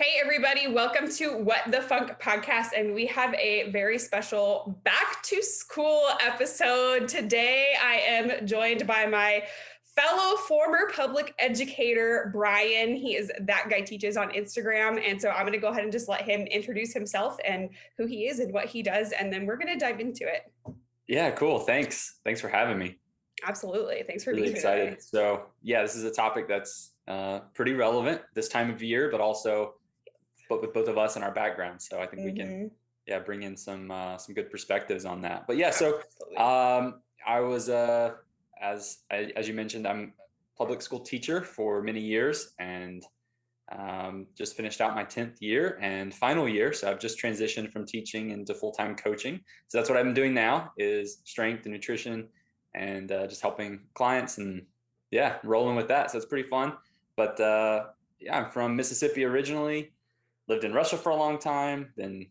[0.00, 2.68] Hey, everybody, welcome to What the Funk podcast.
[2.76, 7.08] And we have a very special back to school episode.
[7.08, 9.42] Today, I am joined by my
[9.96, 12.94] fellow former public educator, Bryan.
[12.94, 15.02] He is that guy teaches on Instagram.
[15.04, 18.06] And so I'm going to go ahead and just let him introduce himself and who
[18.06, 19.10] he is and what he does.
[19.10, 20.42] And then we're going to dive into it.
[21.08, 21.58] Yeah, cool.
[21.58, 22.20] Thanks.
[22.24, 23.00] Thanks for having me.
[23.44, 24.04] Absolutely.
[24.06, 24.90] Thanks for really being excited.
[24.90, 25.00] Today.
[25.00, 29.20] So, yeah, this is a topic that's uh, pretty relevant this time of year, but
[29.20, 29.74] also
[30.48, 31.88] but with both of us and our backgrounds.
[31.88, 32.24] So I think mm-hmm.
[32.24, 32.66] we can, mm-hmm.
[33.06, 35.46] yeah, bring in some uh, some good perspectives on that.
[35.46, 36.00] But yeah, so
[36.36, 38.12] um, I was uh,
[38.60, 40.12] as as you mentioned, I'm
[40.56, 43.04] public school teacher for many years and
[43.70, 47.84] um, just finished out my 10th year and final year so i've just transitioned from
[47.84, 52.26] teaching into full-time coaching so that's what i'm doing now is strength and nutrition
[52.74, 54.64] and uh, just helping clients and
[55.10, 56.72] yeah rolling with that so it's pretty fun
[57.16, 57.84] but uh,
[58.20, 59.92] yeah i'm from mississippi originally
[60.48, 62.26] lived in Russia for a long time, then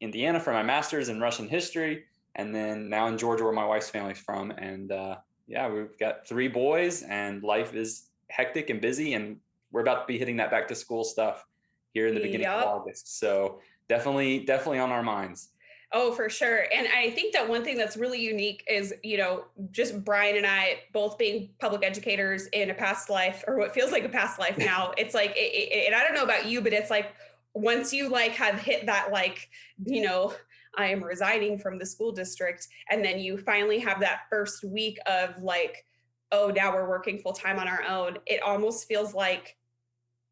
[0.00, 3.90] Indiana for my master's in Russian history, and then now in Georgia where my wife's
[3.90, 4.50] family's from.
[4.52, 9.36] And uh, yeah, we've got three boys, and life is hectic and busy, and
[9.70, 11.44] we're about to be hitting that back to school stuff
[11.92, 12.62] here in the beginning yep.
[12.62, 13.18] of August.
[13.18, 15.50] So definitely, definitely on our minds.
[15.94, 16.64] Oh, for sure.
[16.74, 20.46] And I think that one thing that's really unique is, you know, just Bryan and
[20.46, 24.38] I both being public educators in a past life or what feels like a past
[24.38, 24.92] life now.
[24.96, 27.12] it's like, it, it, and I don't know about you, but it's like
[27.54, 29.48] once you like have hit that like
[29.84, 30.34] you know
[30.76, 34.98] i am resigning from the school district and then you finally have that first week
[35.06, 35.84] of like
[36.30, 39.56] oh now we're working full time on our own it almost feels like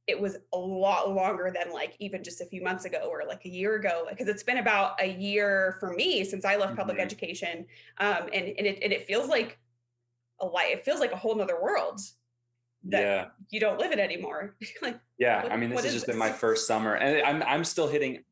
[0.07, 3.45] it was a lot longer than like even just a few months ago or like
[3.45, 6.97] a year ago because it's been about a year for me since i left public
[6.97, 7.05] mm-hmm.
[7.05, 7.67] education
[7.99, 9.59] um, and, and, it, and it feels like
[10.41, 12.01] a life it feels like a whole nother world
[12.85, 13.27] that yeah.
[13.51, 14.55] you don't live it anymore.
[14.83, 16.13] like, yeah, what, I mean, this has just this?
[16.13, 18.23] been my first summer, and I'm I'm still hitting.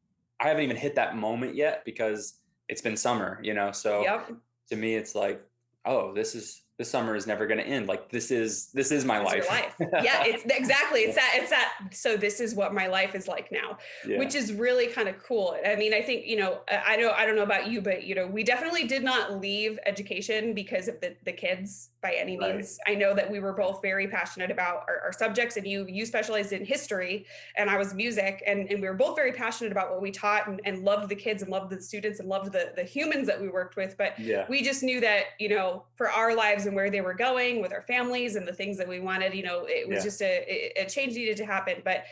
[0.41, 3.73] I haven't even hit that moment yet because it's been summer, you know.
[3.73, 4.31] So yep.
[4.71, 5.43] to me, it's like,
[5.85, 7.89] oh, this is this summer is never going to end.
[7.89, 9.49] Like this is this is my life.
[9.49, 9.75] life.
[9.81, 11.01] yeah, it's exactly.
[11.01, 11.33] It's that.
[11.35, 11.73] It's that.
[11.91, 14.19] So this is what my life is like now, yeah.
[14.19, 15.57] which is really kind of cool.
[15.67, 18.15] I mean, I think you know, I know I don't know about you, but you
[18.15, 22.79] know, we definitely did not leave education because of the the kids by any means.
[22.87, 22.97] Right.
[22.97, 26.07] I know that we were both very passionate about our, our, subjects, and you you
[26.07, 29.91] specialized in history, and I was music, and and we were both very passionate about
[29.91, 32.73] what we taught, and, and loved the kids, and loved the students, and loved the
[32.77, 33.97] the humans that we worked with.
[33.99, 34.47] But yeah.
[34.49, 37.73] we just knew that you know, for our lives and where they were going with
[37.73, 40.05] our families and the things that we wanted, you know, it was yeah.
[40.05, 41.83] just a, a change needed to happen.
[41.85, 42.05] But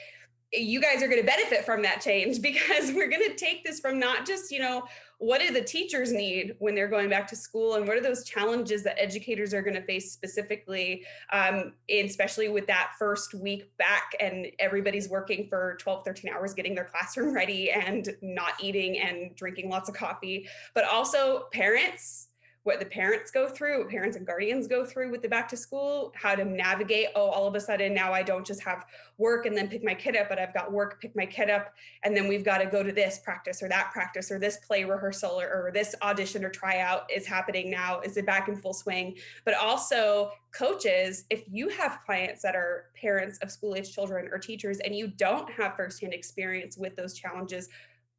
[0.53, 3.81] you guys are going to benefit from that change because we're going to take this
[3.81, 4.85] from not just you know
[5.19, 8.23] what do the teachers need when they're going back to school and what are those
[8.23, 14.13] challenges that educators are going to face specifically um, especially with that first week back
[14.21, 19.35] and everybody's working for 12 13 hours getting their classroom ready and not eating and
[19.35, 22.29] drinking lots of coffee but also parents
[22.67, 25.57] what the parents go through, what parents and guardians go through with the back to
[25.57, 27.07] school, how to navigate.
[27.15, 28.87] Oh, all of a sudden now I don't just have
[29.19, 31.73] work and then pick my kid up, but I've got work, pick my kid up,
[32.03, 34.83] and then we've got to go to this practice or that practice or this play
[34.83, 38.01] rehearsal or, or this audition or tryout is happening now.
[38.01, 39.17] Is it back in full swing?
[39.45, 44.39] But also, coaches, if you have clients that are parents of school age children or
[44.39, 47.69] teachers and you don't have firsthand experience with those challenges,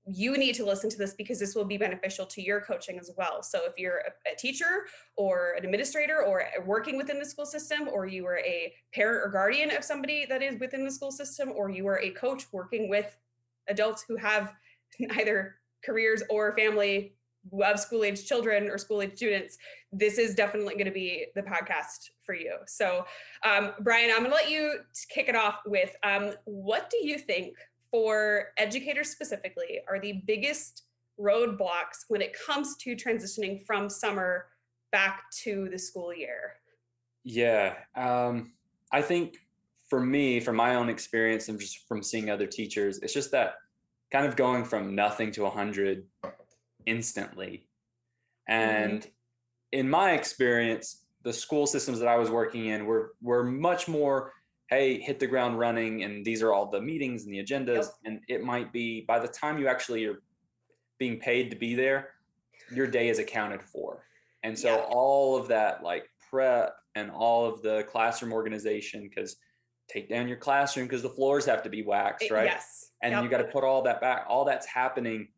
[0.10, 3.12] you need to listen to this because this will be beneficial to your coaching as
[3.18, 3.44] well.
[3.44, 4.88] So if you're a, a, teacher
[5.18, 9.30] or an administrator or working within the school system, or you are a parent or
[9.30, 12.90] guardian of somebody that is within the school system, or you are a coach working
[12.90, 13.18] with
[13.68, 14.54] adults who have
[15.18, 15.56] either
[15.86, 17.14] careers or family
[17.64, 19.58] of school age children or school age students,
[19.92, 22.56] this is definitely going to be the podcast for you.
[22.66, 23.06] So,
[23.46, 24.80] um, Bryan, I'm going to let you
[25.10, 27.56] kick it off with um, what do you think
[27.92, 30.84] for educators specifically are the biggest
[31.20, 34.48] roadblocks when it comes to transitioning from summer
[34.92, 36.54] back to the school year?
[37.24, 38.54] Yeah, um,
[38.92, 39.38] I think
[39.90, 43.56] for me, from my own experience and just from seeing other teachers, it's just that
[44.12, 46.06] kind of going from nothing to 100
[46.86, 47.68] instantly.
[48.48, 49.10] And mm-hmm.
[49.74, 54.32] in my experience, the school systems that I was working in were were much more
[54.70, 57.76] hey, hit the ground running, and these are all the meetings and the agendas.
[57.76, 57.94] Yep.
[58.06, 60.22] And it might be by the time you actually are
[61.00, 62.10] being paid to be there,
[62.72, 64.04] your day is accounted for.
[64.44, 69.38] And so all of that like prep and all of the classroom organization, because
[69.88, 72.46] take down your classroom because the floors have to be waxed, right?
[72.46, 72.92] Yes.
[73.02, 73.24] And yep.
[73.24, 74.26] you got to put all that back.
[74.28, 75.30] All that's happening.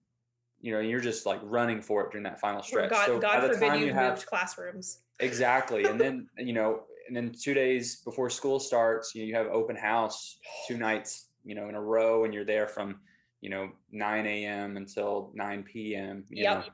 [0.61, 2.89] You know, you're just like running for it during that final stretch.
[2.89, 4.99] God, so God forbid you, you have classrooms.
[5.19, 5.85] Exactly.
[5.85, 9.47] and then, you know, and then two days before school starts, you, know, you have
[9.47, 12.99] open house two nights, you know, in a row, and you're there from,
[13.41, 14.77] you know, 9 a.m.
[14.77, 16.23] until 9 p.m.
[16.29, 16.57] You yep.
[16.59, 16.71] know?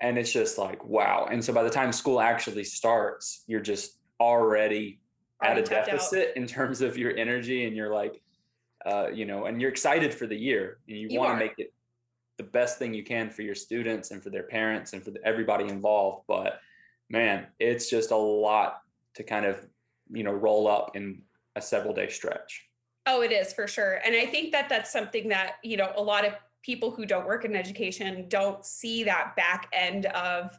[0.00, 1.28] And it's just like, wow.
[1.30, 5.00] And so by the time school actually starts, you're just already,
[5.44, 6.36] at a deficit out.
[6.36, 7.66] in terms of your energy.
[7.66, 8.20] And you're like,
[8.84, 11.54] uh, you know, and you're excited for the year and you, you want to make
[11.58, 11.72] it
[12.36, 15.24] the best thing you can for your students and for their parents and for the,
[15.24, 16.24] everybody involved.
[16.26, 16.60] But
[17.08, 18.82] man, it's just a lot
[19.18, 19.66] to kind of
[20.10, 21.20] you know roll up in
[21.56, 22.64] a several day stretch.
[23.04, 24.00] Oh it is for sure.
[24.04, 26.32] And i think that that's something that you know a lot of
[26.62, 30.58] people who don't work in education don't see that back end of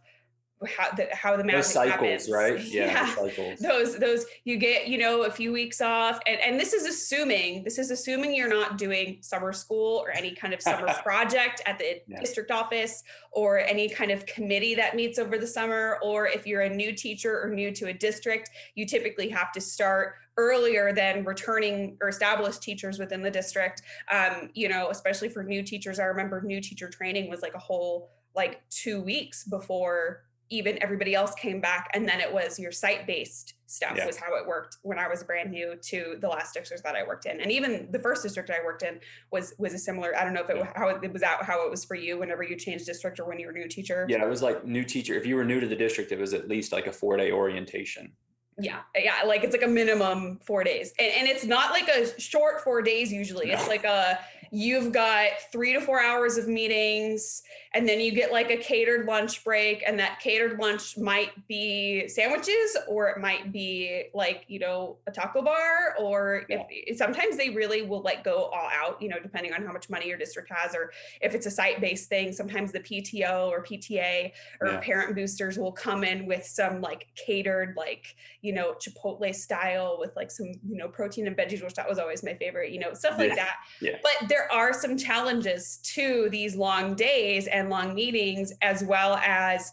[0.68, 2.30] how the how the magic cycles, happens.
[2.30, 2.60] right?
[2.70, 3.16] Yeah, yeah.
[3.16, 3.60] cycles.
[3.60, 7.64] Those those you get you know a few weeks off, and and this is assuming
[7.64, 11.80] this is assuming you're not doing summer school or any kind of summer project at
[11.80, 12.20] the yeah.
[12.20, 16.62] district office or any kind of committee that meets over the summer, or if you're
[16.62, 21.24] a new teacher or new to a district, you typically have to start earlier than
[21.26, 23.82] returning or established teachers within the district.
[24.12, 27.60] Um, you know, especially for new teachers, I remember new teacher training was like a
[27.60, 32.72] whole like two weeks before even everybody else came back and then it was your
[32.72, 34.06] site based stuff yeah.
[34.06, 37.04] was how it worked when i was brand new to the last districts that i
[37.04, 39.00] worked in and even the first district i worked in
[39.32, 40.72] was was a similar i don't know if it yeah.
[40.76, 43.40] how it was out how it was for you whenever you changed district or when
[43.40, 45.68] you were new teacher yeah it was like new teacher if you were new to
[45.68, 48.12] the district it was at least like a four day orientation
[48.60, 52.20] yeah yeah like it's like a minimum four days and, and it's not like a
[52.20, 53.54] short four days usually no.
[53.54, 54.20] it's like a
[54.52, 57.44] you've got three to four hours of meetings
[57.76, 62.08] and then you get like a catered lunch break and that catered lunch might be
[62.08, 66.64] sandwiches or it might be like you know a taco bar or yeah.
[66.70, 69.72] if, eh, sometimes they really will like go all out you know depending on how
[69.72, 70.92] much money your district has or
[71.22, 74.32] if it's a site-based thing sometimes the pto or pta
[74.62, 74.80] or yeah.
[74.80, 80.16] parent boosters will come in with some like catered like you know chipotle style with
[80.16, 82.94] like some you know protein and veggies which that was always my favorite you know
[82.94, 83.36] stuff like yeah.
[83.82, 89.16] that but there are some challenges to these long days and long meetings, as well
[89.18, 89.72] as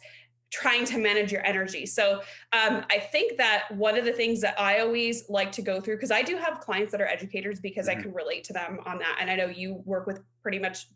[0.52, 1.84] trying to manage your energy.
[1.86, 2.22] So
[2.52, 5.96] um, I think that one of the things that I always like to go through,
[5.96, 7.98] because I do have clients that are educators because mm-hmm.
[7.98, 9.18] I can relate to them on that.
[9.20, 10.86] And I know you work with pretty much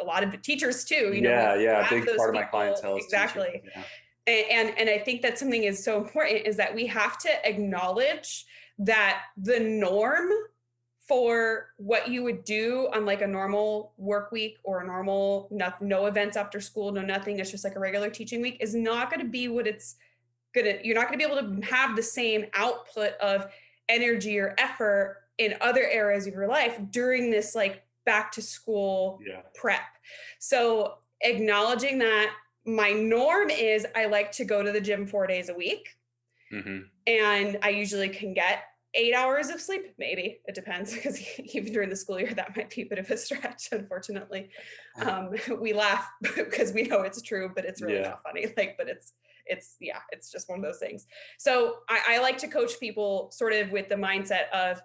[0.00, 1.12] a lot of teachers too.
[1.14, 2.26] You know, yeah, yeah, big part people.
[2.26, 2.96] of my clientele.
[2.96, 3.62] exactly.
[3.64, 3.82] Yeah.
[4.26, 7.48] And, and and I think that something is so important is that we have to
[7.48, 8.44] acknowledge
[8.78, 10.28] that the norm
[11.10, 15.72] for what you would do on like a normal work week or a normal no,
[15.80, 19.10] no events after school no nothing it's just like a regular teaching week is not
[19.10, 19.96] going to be what it's
[20.54, 23.48] gonna you're not going to be able to have the same output of
[23.88, 29.18] energy or effort in other areas of your life during this like back to school
[29.26, 29.40] yeah.
[29.52, 29.80] prep
[30.38, 32.30] so acknowledging that
[32.66, 35.96] my norm is i like to go to the gym four days a week
[36.52, 36.82] mm-hmm.
[37.08, 38.62] and i usually can get
[38.94, 41.20] eight hours of sleep maybe it depends because
[41.54, 44.50] even during the school year that might be a bit of a stretch unfortunately
[45.02, 48.10] um, we laugh because we know it's true but it's really yeah.
[48.10, 49.12] not funny like but it's
[49.46, 51.06] it's yeah it's just one of those things
[51.38, 54.80] so I, I like to coach people sort of with the mindset of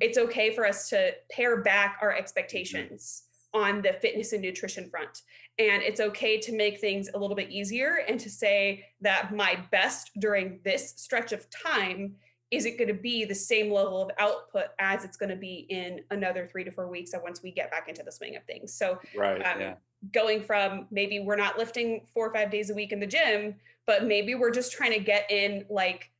[0.00, 2.18] it's okay for us to pare back our mm-hmm.
[2.18, 5.22] expectations on the fitness and nutrition front.
[5.58, 9.58] And it's okay to make things a little bit easier and to say that my
[9.72, 12.14] best during this stretch of time
[12.50, 15.66] is it going to be the same level of output as it's going to be
[15.68, 18.44] in another three to four weeks and once we get back into the swing of
[18.44, 18.72] things?
[18.72, 19.74] So right um, yeah.
[20.12, 23.54] going from maybe we're not lifting four or five days a week in the gym
[23.86, 26.10] but maybe we're just trying to get in like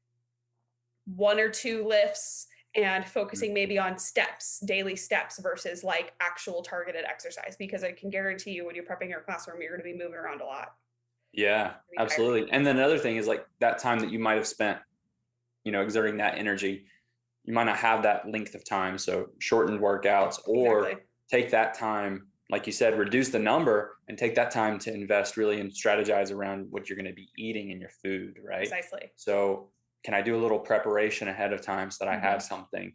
[1.14, 2.46] one or two lifts
[2.76, 8.10] and focusing maybe on steps daily steps versus like actual targeted exercise because i can
[8.10, 10.74] guarantee you when you're prepping your classroom you're going to be moving around a lot.
[11.32, 12.50] Yeah absolutely.
[12.50, 14.78] And then another thing is like that time that you might have spent
[15.64, 16.84] you know exerting that energy
[17.44, 21.02] you might not have that length of time so shortened workouts or exactly.
[21.30, 25.36] take that time like you said reduce the number and take that time to invest
[25.36, 29.10] really and strategize around what you're going to be eating in your food right precisely
[29.16, 29.68] so
[30.04, 32.26] can i do a little preparation ahead of time so that mm-hmm.
[32.26, 32.92] i have something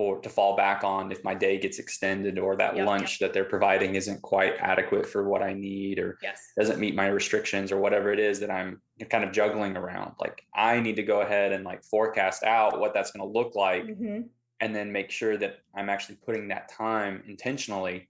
[0.00, 3.28] for to fall back on if my day gets extended or that yep, lunch yep.
[3.28, 6.40] that they're providing isn't quite adequate for what I need or yes.
[6.56, 8.80] doesn't meet my restrictions or whatever it is that I'm
[9.10, 10.14] kind of juggling around.
[10.18, 13.54] Like I need to go ahead and like forecast out what that's going to look
[13.54, 13.84] like.
[13.84, 14.20] Mm-hmm.
[14.62, 18.08] and then make sure that I'm actually putting that time intentionally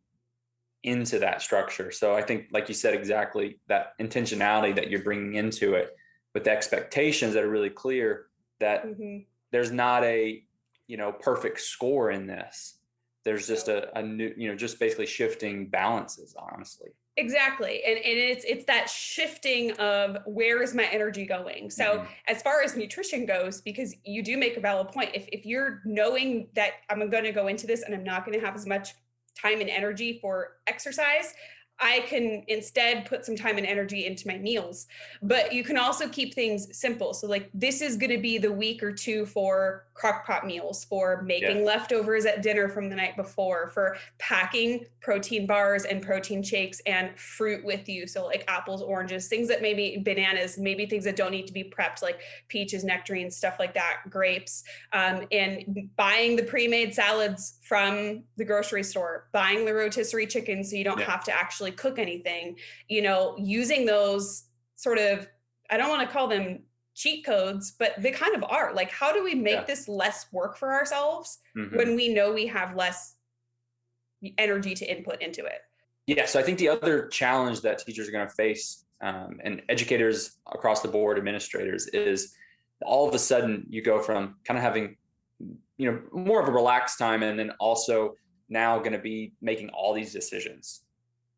[0.85, 1.91] into that structure.
[1.91, 5.97] So I think, like you said, exactly that intentionality that you're bringing into it
[6.35, 8.27] with expectations that are really clear
[8.61, 9.25] that mm-hmm.
[9.51, 10.45] there's not a,
[10.91, 12.81] you know, perfect score in this.
[13.25, 16.89] There's just a, a new, you know, just basically shifting balances, honestly.
[17.17, 17.83] Exactly.
[17.87, 21.71] And, and it's it's that shifting of where is my energy going.
[21.71, 22.07] So mm-hmm.
[22.27, 25.81] as far as nutrition goes, because you do make a valid point, if if you're
[25.85, 28.95] knowing that I'm gonna go into this and I'm not gonna have as much
[29.41, 31.35] time and energy for exercise,
[31.81, 34.87] I can instead put some time and energy into my meals.
[35.23, 37.15] But you can also keep things simple.
[37.15, 40.85] So, like, this is going to be the week or two for crock pot meals,
[40.85, 41.65] for making yeah.
[41.65, 47.19] leftovers at dinner from the night before, for packing protein bars and protein shakes and
[47.19, 48.07] fruit with you.
[48.07, 51.65] So, like apples, oranges, things that maybe bananas, maybe things that don't need to be
[51.65, 57.59] prepped, like peaches, nectarines, stuff like that, grapes, um, and buying the pre made salads
[57.63, 61.11] from the grocery store, buying the rotisserie chicken so you don't yeah.
[61.11, 62.57] have to actually cook anything,
[62.89, 64.45] you know, using those
[64.77, 65.27] sort of,
[65.71, 66.61] I don't want to call them
[66.95, 68.75] cheat codes, but they kind of are.
[68.75, 69.65] Like, how do we make yeah.
[69.65, 71.77] this less work for ourselves mm-hmm.
[71.77, 73.15] when we know we have less
[74.39, 75.63] energy to input into it?
[76.07, 76.27] Yeah.
[76.27, 80.39] So I think the other challenge that teachers are going to face um, and educators
[80.53, 82.35] across the board, administrators, is
[82.83, 84.97] all of a sudden you go from kind of having
[85.77, 88.15] you know more of a relaxed time and then also
[88.49, 90.83] now going to be making all these decisions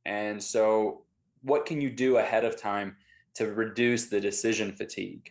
[0.05, 1.03] and so
[1.43, 2.97] what can you do ahead of time
[3.35, 5.31] to reduce the decision fatigue?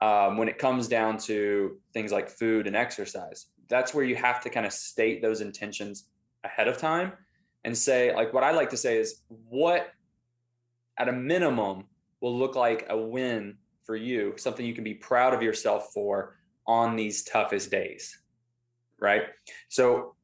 [0.00, 4.40] Um, when it comes down to things like food and exercise that's where you have
[4.42, 6.04] to kind of state those intentions
[6.44, 7.12] ahead of time
[7.64, 9.88] and say like what i like to say is what
[10.98, 11.82] at a minimum
[12.20, 16.36] will look like a win for you something you can be proud of yourself for
[16.64, 18.20] on these toughest days
[19.00, 19.22] right?
[19.68, 20.14] So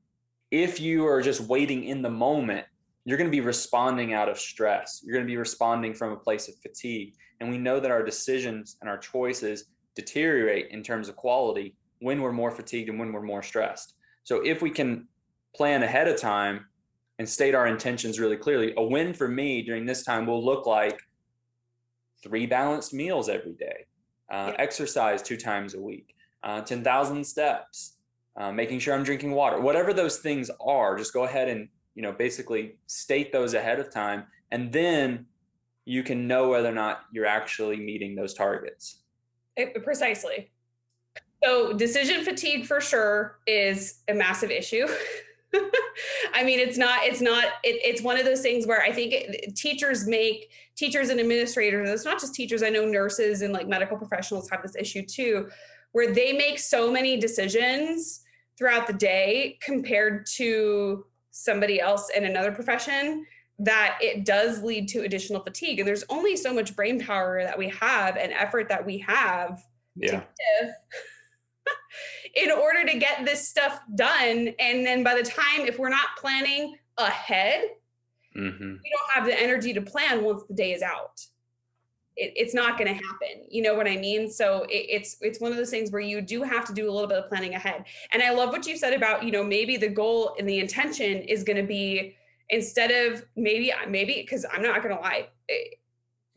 [0.50, 2.66] if you are just waiting in the moment
[3.04, 5.02] you're going to be responding out of stress.
[5.04, 7.14] You're going to be responding from a place of fatigue.
[7.40, 12.20] And we know that our decisions and our choices deteriorate in terms of quality when
[12.20, 13.94] we're more fatigued and when we're more stressed.
[14.24, 15.06] So if we can
[15.54, 16.66] plan ahead of time
[17.18, 20.66] and state our intentions really clearly a win for me during this time will look
[20.66, 20.98] like
[22.22, 23.86] three balanced meals every day
[24.32, 24.54] uh, yeah.
[24.58, 27.96] exercise two times a week uh, 10,000 steps,
[28.36, 32.02] uh, making sure I'm drinking water, whatever those things are, just go ahead and, you
[32.02, 34.24] know, basically state those ahead of time.
[34.50, 35.26] And then
[35.84, 39.02] you can know whether or not you're actually meeting those targets.
[39.56, 40.50] It, precisely.
[41.42, 44.86] So decision fatigue for sure is a massive issue.
[46.34, 49.54] I mean, it's not, it's not, it, it's one of those things where I think
[49.54, 53.96] teachers make, teachers and administrators, it's not just teachers, I know nurses and like medical
[53.96, 55.48] professionals have this issue too,
[55.92, 58.24] where they make so many decisions
[58.58, 63.26] throughout the day compared to somebody else in another profession
[63.58, 67.58] that it does lead to additional fatigue and there's only so much brain power that
[67.58, 69.64] we have and effort that we have
[69.96, 70.10] yeah.
[70.10, 70.70] to give
[72.36, 76.06] in order to get this stuff done and then by the time if we're not
[76.18, 77.64] planning ahead
[78.36, 78.70] mm-hmm.
[78.70, 81.20] we don't have the energy to plan once the day is out
[82.16, 85.40] it, it's not going to happen you know what i mean so it, it's it's
[85.40, 87.54] one of those things where you do have to do a little bit of planning
[87.54, 90.58] ahead and i love what you said about you know maybe the goal and the
[90.58, 92.16] intention is going to be
[92.50, 95.76] instead of maybe maybe because i'm not going to lie it, eh,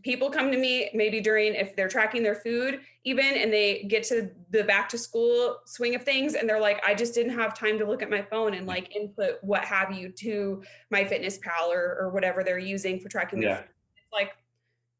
[0.03, 4.03] people come to me maybe during if they're tracking their food even and they get
[4.03, 7.53] to the back to school swing of things and they're like i just didn't have
[7.53, 11.97] time to look at my phone and like input what have you to MyFitnessPal or,
[11.99, 13.47] or whatever they're using for tracking yeah.
[13.47, 13.69] their food.
[13.97, 14.31] it's like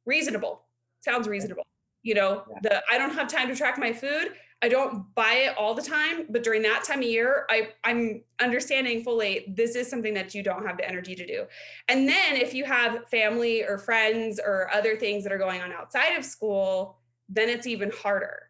[0.06, 0.64] reasonable
[1.00, 1.64] sounds reasonable.
[2.04, 2.60] You know, yeah.
[2.64, 4.34] the I don't have time to track my food.
[4.62, 8.24] I don't buy it all the time, but during that time of year, I, I'm
[8.40, 11.46] understanding fully this is something that you don't have the energy to do.
[11.90, 15.72] And then if you have family or friends or other things that are going on
[15.72, 16.98] outside of school,
[17.30, 18.50] then it's even harder.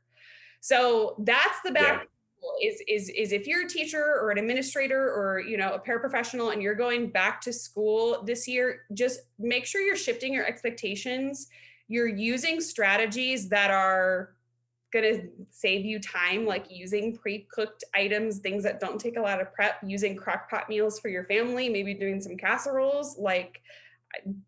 [0.62, 2.08] So that's the back
[2.62, 2.70] yeah.
[2.70, 6.54] is is is if you're a teacher or an administrator or you know a paraprofessional
[6.54, 11.50] and you're going back to school this year, just make sure you're shifting your expectations
[11.88, 14.36] you're using strategies that are
[14.94, 19.42] going to save you time like using pre-cooked items things that don't take a lot
[19.42, 23.62] of prep using crock pot meals for your family maybe doing some casseroles like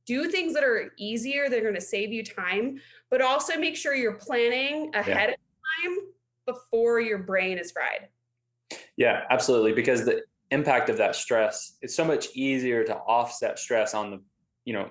[0.05, 2.79] do things that are easier they're going to save you time
[3.09, 5.33] but also make sure you're planning ahead yeah.
[5.33, 5.97] of time
[6.45, 8.07] before your brain is fried
[8.95, 13.93] yeah absolutely because the impact of that stress it's so much easier to offset stress
[13.93, 14.21] on the
[14.63, 14.89] you know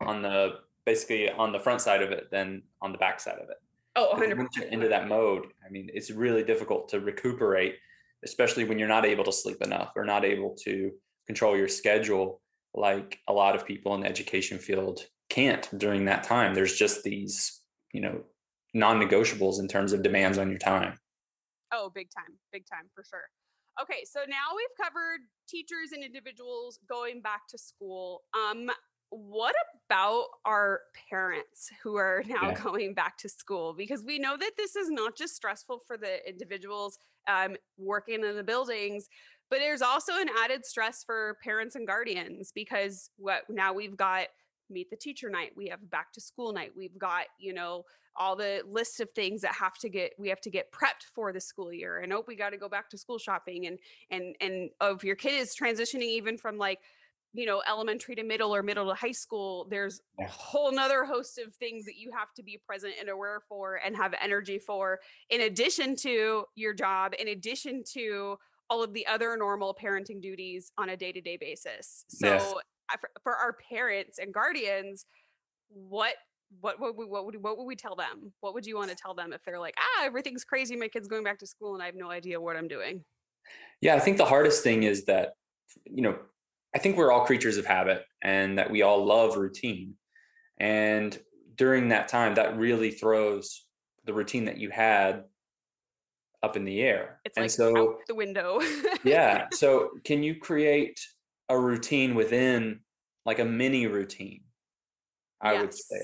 [0.00, 0.52] on the
[0.86, 3.56] basically on the front side of it than on the back side of it.
[3.96, 5.46] Oh, 100 into that mode.
[5.64, 7.76] I mean, it's really difficult to recuperate
[8.24, 10.90] especially when you're not able to sleep enough or not able to
[11.26, 12.40] control your schedule
[12.74, 17.02] like a lot of people in the education field can't during that time there's just
[17.04, 17.60] these
[17.92, 18.20] you know
[18.72, 20.98] non-negotiables in terms of demands on your time
[21.72, 23.28] oh big time big time for sure
[23.80, 28.68] okay so now we've covered teachers and individuals going back to school um
[29.10, 29.54] what
[29.86, 32.60] about our parents who are now yeah.
[32.62, 36.26] going back to school because we know that this is not just stressful for the
[36.28, 39.08] individuals um, working in the buildings
[39.50, 44.26] but there's also an added stress for parents and guardians because what now we've got
[44.70, 47.84] meet the teacher night we have back to school night we've got you know
[48.16, 51.32] all the list of things that have to get we have to get prepped for
[51.32, 53.78] the school year and oh we got to go back to school shopping and
[54.10, 56.80] and and oh, if your kid is transitioning even from like
[57.34, 61.38] you know elementary to middle or middle to high school there's a whole nother host
[61.38, 65.00] of things that you have to be present and aware for and have energy for
[65.30, 68.36] in addition to your job in addition to
[68.70, 72.52] all of the other normal parenting duties on a day-to-day basis so yes.
[72.52, 75.06] for, for our parents and guardians
[75.68, 76.14] what
[76.60, 78.32] what would, what would what would we tell them?
[78.40, 81.08] What would you want to tell them if they're like, ah, everything's crazy, my kid's
[81.08, 83.04] going back to school and I have no idea what I'm doing?
[83.80, 85.34] Yeah, I think the hardest thing is that
[85.84, 86.16] you know
[86.74, 89.94] I think we're all creatures of habit and that we all love routine.
[90.58, 91.16] And
[91.56, 93.64] during that time, that really throws
[94.04, 95.24] the routine that you had
[96.42, 97.20] up in the air.
[97.24, 98.60] It's and like so, out the window.
[99.04, 99.46] yeah.
[99.52, 101.00] So can you create
[101.48, 102.80] a routine within
[103.24, 104.42] like a mini routine?
[105.40, 105.62] I yes.
[105.62, 106.00] would say.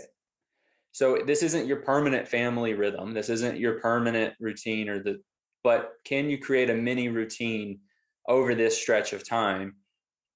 [0.92, 3.12] So this isn't your permanent family rhythm.
[3.12, 5.20] This isn't your permanent routine or the
[5.62, 7.80] but can you create a mini routine
[8.28, 9.74] over this stretch of time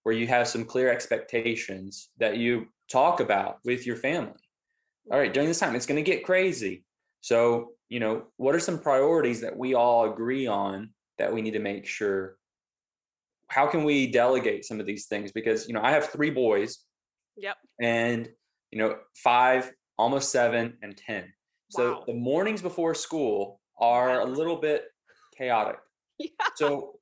[0.04, 4.32] where you have some clear expectations that you talk about with your family.
[5.10, 6.84] All right, during this time, it's going to get crazy.
[7.20, 11.52] So, you know, what are some priorities that we all agree on that we need
[11.52, 12.36] to make sure?
[13.48, 15.32] How can we delegate some of these things?
[15.32, 16.84] Because, you know, I have three boys.
[17.36, 17.56] Yep.
[17.80, 18.28] And,
[18.70, 21.32] you know, five, almost seven, and 10.
[21.70, 22.04] So wow.
[22.06, 24.84] the mornings before school are a little bit
[25.36, 25.76] chaotic.
[26.16, 26.28] Yeah.
[26.54, 26.92] So,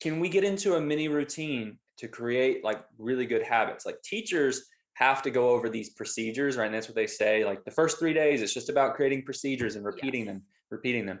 [0.00, 3.84] can we get into a mini routine to create like really good habits.
[3.84, 6.66] Like teachers have to go over these procedures, right?
[6.66, 7.44] And that's what they say.
[7.44, 10.34] Like the first three days, it's just about creating procedures and repeating yes.
[10.34, 11.20] them, repeating them.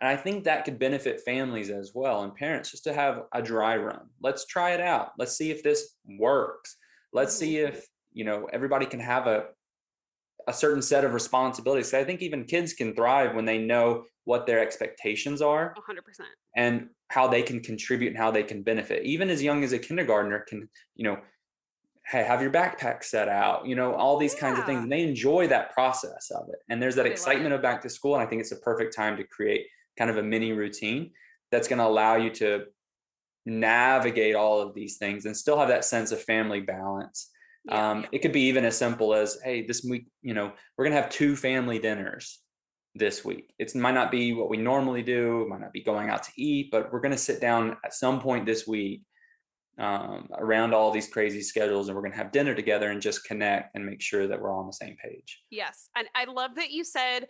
[0.00, 3.40] And I think that could benefit families as well and parents just to have a
[3.40, 4.08] dry run.
[4.20, 5.12] Let's try it out.
[5.18, 6.76] Let's see if this works.
[7.12, 9.46] Let's see if, you know, everybody can have a
[10.48, 11.90] a certain set of responsibilities.
[11.90, 15.98] So I think even kids can thrive when they know what their expectations are 100%
[16.56, 19.78] and how they can contribute and how they can benefit even as young as a
[19.78, 21.18] kindergartner can you know
[22.06, 24.40] hey have your backpack set out you know all these yeah.
[24.40, 27.62] kinds of things and they enjoy that process of it and there's that excitement of
[27.62, 29.66] back to school and i think it's a perfect time to create
[29.98, 31.10] kind of a mini routine
[31.50, 32.64] that's going to allow you to
[33.44, 37.30] navigate all of these things and still have that sense of family balance
[37.64, 37.90] yeah.
[37.90, 40.94] um, it could be even as simple as hey this week you know we're going
[40.94, 42.42] to have two family dinners
[42.94, 43.52] this week.
[43.58, 46.32] It might not be what we normally do, it might not be going out to
[46.36, 49.02] eat, but we're going to sit down at some point this week
[49.78, 53.24] um, around all these crazy schedules and we're going to have dinner together and just
[53.24, 55.42] connect and make sure that we're all on the same page.
[55.50, 55.88] Yes.
[55.96, 57.26] And I love that you said,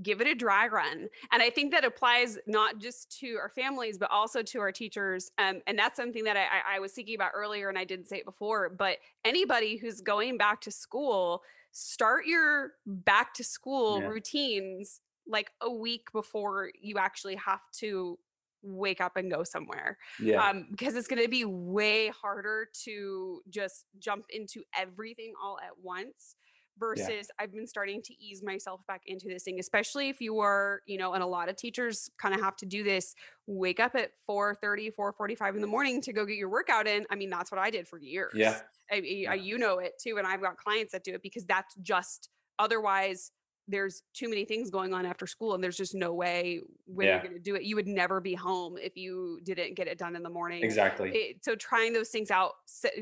[0.00, 1.08] give it a dry run.
[1.32, 5.30] And I think that applies not just to our families, but also to our teachers.
[5.38, 8.18] Um, and that's something that I, I was thinking about earlier and I didn't say
[8.18, 14.06] it before, but anybody who's going back to school, start your back to school yeah.
[14.06, 18.18] routines like a week before you actually have to
[18.62, 19.98] wake up and go somewhere.
[20.20, 20.48] Yeah.
[20.48, 25.72] Um, because it's going to be way harder to just jump into everything all at
[25.82, 26.36] once
[26.78, 27.22] versus yeah.
[27.38, 30.98] I've been starting to ease myself back into this thing, especially if you are, you
[30.98, 33.14] know, and a lot of teachers kind of have to do this,
[33.46, 36.86] wake up at 4 30, 4 45 in the morning to go get your workout
[36.86, 37.06] in.
[37.10, 38.32] I mean, that's what I did for years.
[38.34, 38.60] Yeah.
[38.90, 40.16] I, I, you know it too.
[40.18, 43.32] And I've got clients that do it because that's just otherwise
[43.68, 47.14] there's too many things going on after school and there's just no way when yeah.
[47.14, 49.98] you're going to do it you would never be home if you didn't get it
[49.98, 52.52] done in the morning exactly it, so trying those things out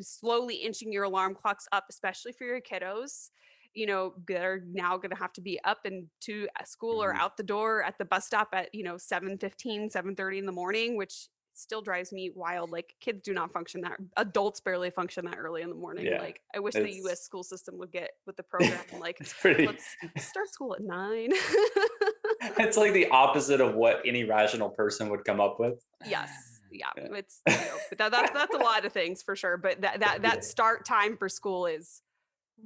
[0.02, 3.30] slowly inching your alarm clocks up especially for your kiddos
[3.74, 7.10] you know that are now going to have to be up and to school or
[7.10, 7.20] mm-hmm.
[7.20, 10.46] out the door at the bus stop at you know 7 15 7 30 in
[10.46, 11.28] the morning which
[11.60, 12.70] still drives me wild.
[12.70, 16.06] Like kids do not function that adults barely function that early in the morning.
[16.06, 19.66] Yeah, like I wish the US school system would get with the program like pretty...
[19.66, 19.84] let's
[20.18, 21.30] start school at nine.
[22.58, 25.84] it's like the opposite of what any rational person would come up with.
[26.06, 26.30] Yes.
[26.72, 26.86] Yeah.
[26.96, 27.08] yeah.
[27.12, 29.58] It's you know, but that, that's that's a lot of things for sure.
[29.58, 32.00] But that that that start time for school is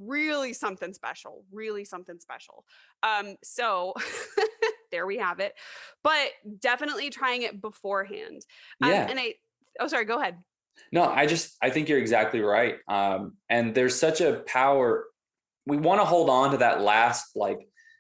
[0.00, 1.44] really something special.
[1.52, 2.64] Really something special.
[3.02, 3.94] Um, so
[4.90, 5.54] there we have it.
[6.02, 6.28] But
[6.60, 8.42] definitely trying it beforehand.
[8.82, 9.06] Um, yeah.
[9.08, 9.34] And I,
[9.80, 10.38] oh, sorry, go ahead.
[10.92, 12.76] No, I just, I think you're exactly right.
[12.88, 15.04] Um, and there's such a power.
[15.66, 17.58] We want to hold on to that last, like,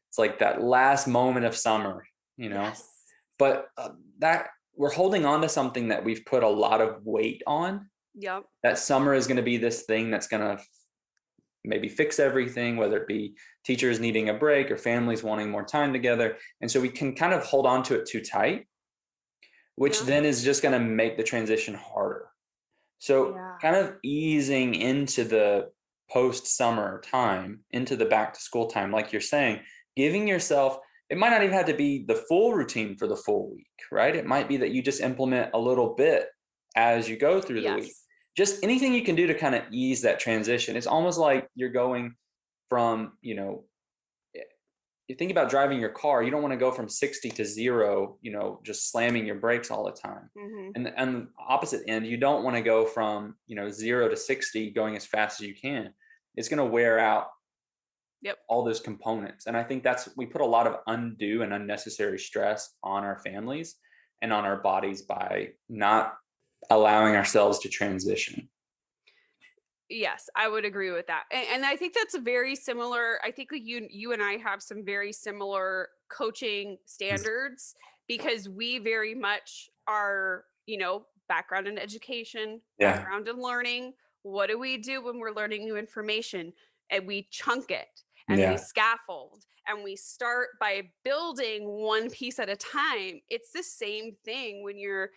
[0.08, 2.04] it's like that last moment of summer,
[2.36, 2.62] you know?
[2.62, 2.88] Yes.
[3.38, 7.42] But uh, that we're holding on to something that we've put a lot of weight
[7.46, 7.88] on.
[8.16, 8.44] Yep.
[8.62, 10.62] That summer is going to be this thing that's going to
[11.64, 15.92] maybe fix everything, whether it be teachers needing a break or families wanting more time
[15.92, 16.36] together.
[16.60, 18.66] And so we can kind of hold on to it too tight,
[19.76, 20.06] which yeah.
[20.06, 22.26] then is just going to make the transition harder.
[22.98, 23.54] So, yeah.
[23.60, 25.70] kind of easing into the
[26.10, 29.60] post summer time, into the back to school time, like you're saying,
[29.96, 30.78] giving yourself,
[31.10, 34.16] it might not even have to be the full routine for the full week, right?
[34.16, 36.26] It might be that you just implement a little bit
[36.76, 37.74] as you go through yes.
[37.74, 37.94] the week
[38.36, 40.76] just anything you can do to kind of ease that transition.
[40.76, 42.14] It's almost like you're going
[42.68, 43.64] from, you know,
[44.36, 44.40] eh,
[45.06, 48.18] you think about driving your car, you don't want to go from 60 to zero,
[48.22, 50.30] you know, just slamming your brakes all the time.
[50.36, 50.70] Mm-hmm.
[50.74, 54.16] And and the opposite end, you don't want to go from, you know, zero to
[54.16, 55.92] 60 going as fast as you can.
[56.36, 57.28] It's going to wear out
[58.24, 58.38] yep.
[58.48, 59.46] all those components.
[59.46, 63.18] And I think that's we put a lot of undue and unnecessary stress on our
[63.20, 63.76] families
[64.22, 66.14] and on our bodies by not
[66.70, 68.48] allowing ourselves to transition.
[69.90, 71.24] Yes, I would agree with that.
[71.30, 73.18] And, and, I think that's very similar.
[73.22, 77.74] I think like you you and I have some very similar coaching standards
[78.08, 82.96] because we very much are, you know, background in education, yeah.
[82.96, 83.92] background in learning.
[84.22, 86.52] What do we do when we're learning new information?
[86.90, 87.88] And we chunk it
[88.28, 88.52] and yeah.
[88.52, 93.20] we scaffold and we start by building one piece at a time.
[93.28, 95.10] It's the same thing when you're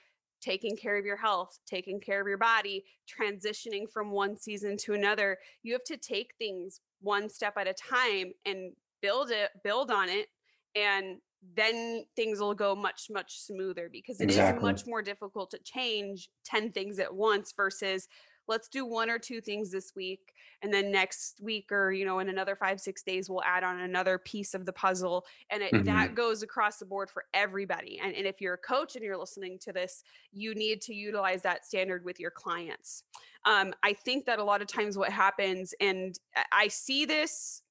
[0.47, 4.93] taking care of your health, taking care of your body, transitioning from one season to
[4.93, 5.37] another.
[5.63, 10.07] You have to take things one step at a time and build it, build on
[10.07, 10.27] it,
[10.73, 11.17] and
[11.55, 14.57] then things will go much much smoother because it exactly.
[14.57, 18.07] is much more difficult to change 10 things at once versus
[18.47, 22.19] let's do one or two things this week and then next week or you know
[22.19, 25.71] in another five six days we'll add on another piece of the puzzle and it,
[25.71, 25.85] mm-hmm.
[25.85, 29.17] that goes across the board for everybody and, and if you're a coach and you're
[29.17, 33.03] listening to this you need to utilize that standard with your clients
[33.45, 36.19] um, i think that a lot of times what happens and
[36.51, 37.61] i see this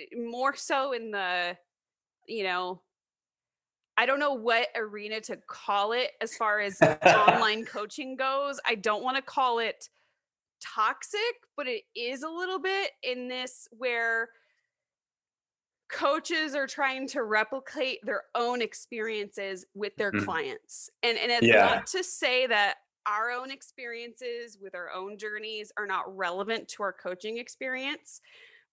[0.00, 1.56] eh, more so in the
[2.26, 2.80] you know
[3.96, 8.58] I don't know what arena to call it as far as online coaching goes.
[8.66, 9.88] I don't want to call it
[10.74, 11.20] toxic,
[11.56, 14.28] but it is a little bit in this where
[15.90, 20.24] coaches are trying to replicate their own experiences with their mm-hmm.
[20.24, 20.90] clients.
[21.02, 21.66] And and it's yeah.
[21.66, 26.82] not to say that our own experiences with our own journeys are not relevant to
[26.82, 28.20] our coaching experience,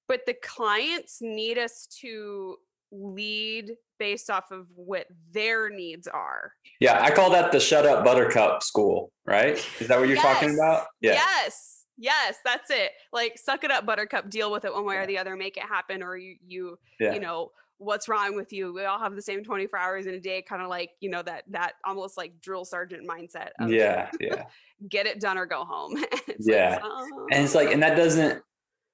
[0.07, 2.57] but the clients need us to
[2.91, 6.53] lead based off of what their needs are.
[6.79, 9.63] Yeah, I call that the shut up buttercup school, right?
[9.79, 10.25] Is that what you're yes.
[10.25, 10.87] talking about?
[11.01, 11.13] Yeah.
[11.13, 11.78] Yes.
[11.99, 12.91] Yes, that's it.
[13.11, 15.63] Like suck it up, buttercup, deal with it one way or the other, make it
[15.63, 17.13] happen, or you you yeah.
[17.13, 18.73] you know, what's wrong with you?
[18.73, 21.21] We all have the same 24 hours in a day, kind of like, you know,
[21.23, 23.49] that that almost like drill sergeant mindset.
[23.59, 24.45] Of, yeah, yeah.
[24.89, 26.01] Get it done or go home.
[26.39, 26.79] yeah.
[26.81, 27.27] Like, oh.
[27.31, 28.41] And it's like, and that doesn't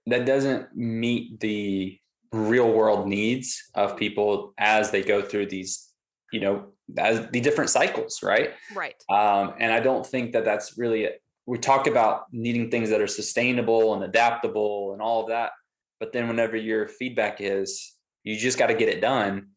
[0.08, 2.00] that doesn't meet the
[2.32, 5.92] real world needs of people as they go through these,
[6.32, 8.54] you know, as the different cycles, right?
[8.74, 8.96] Right.
[9.10, 11.10] Um, and I don't think that that's really
[11.46, 15.52] we talk about needing things that are sustainable and adaptable and all of that.
[16.00, 19.50] But then whenever your feedback is you just got to get it done,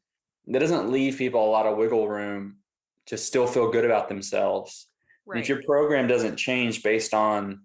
[0.46, 2.58] that doesn't leave people a lot of wiggle room
[3.06, 4.86] to still feel good about themselves.
[5.26, 5.40] Right.
[5.40, 7.62] If your program doesn't change based on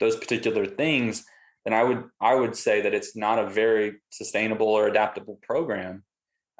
[0.00, 1.24] those particular things,
[1.64, 6.04] then I would I would say that it's not a very sustainable or adaptable program.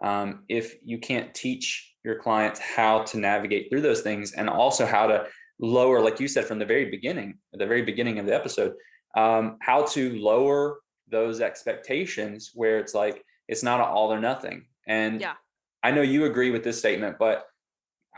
[0.02, 4.84] Um, if you can't teach your clients how to navigate through those things and also
[4.86, 5.26] how to
[5.58, 8.74] lower, like you said from the very beginning, at the very beginning of the episode,
[9.16, 14.66] um, how to lower those expectations where it's like it's not an all or nothing.
[14.86, 15.34] And yeah.
[15.82, 17.46] I know you agree with this statement, but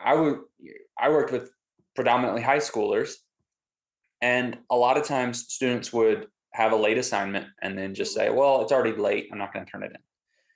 [0.02, 0.40] I would
[0.98, 1.50] I worked with
[1.94, 3.14] predominantly high schoolers,
[4.20, 8.30] and a lot of times students would have a late assignment and then just say,
[8.30, 9.28] "Well, it's already late.
[9.32, 10.02] I'm not going to turn it in."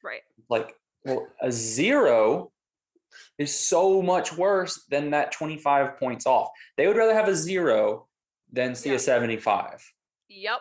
[0.02, 0.22] Right.
[0.48, 2.51] Like, well, a zero
[3.38, 6.50] is so much worse than that 25 points off.
[6.76, 8.08] They would rather have a zero
[8.52, 9.84] than see a 75.
[10.28, 10.60] Yep.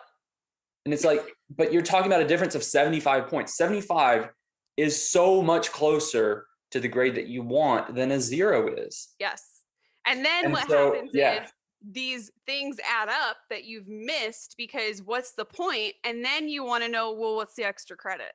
[0.84, 1.22] And it's like,
[1.54, 3.56] but you're talking about a difference of 75 points.
[3.56, 4.30] 75
[4.76, 9.08] is so much closer to the grade that you want than a zero is.
[9.20, 9.60] Yes.
[10.06, 11.42] And then and what so, happens yeah.
[11.42, 11.52] is
[11.90, 15.94] these things add up that you've missed because what's the point?
[16.04, 18.32] And then you want to know, well, what's the extra credit?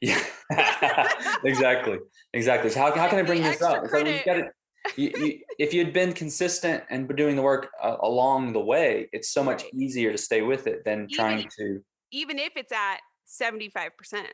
[0.00, 0.22] Yeah,
[1.44, 1.98] exactly,
[2.32, 2.70] exactly.
[2.70, 3.86] So how, how can I bring this up?
[3.88, 4.50] So you gotta,
[4.96, 9.30] you, you, if you'd been consistent and doing the work uh, along the way, it's
[9.30, 11.82] so much easier to stay with it than even trying if, to.
[12.12, 14.28] Even if it's at seventy five percent.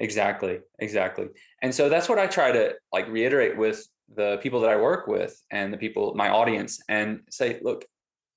[0.00, 1.28] Exactly, exactly.
[1.62, 5.06] And so that's what I try to like reiterate with the people that I work
[5.06, 7.84] with and the people, my audience, and say, look,